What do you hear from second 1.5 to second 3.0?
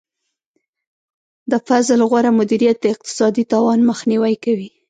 د فصل غوره مدیریت د